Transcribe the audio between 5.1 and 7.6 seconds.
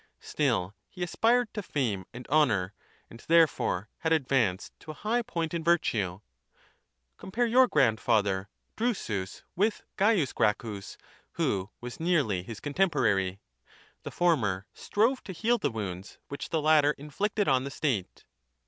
point in virtue. 56 Compare